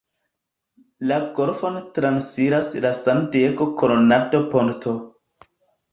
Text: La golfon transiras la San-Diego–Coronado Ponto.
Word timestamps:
La 1.09 1.19
golfon 1.39 1.77
transiras 1.99 2.71
la 2.87 2.95
San-Diego–Coronado 3.03 4.45
Ponto. 4.55 4.95